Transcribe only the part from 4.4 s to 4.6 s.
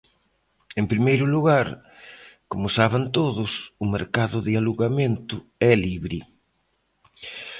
de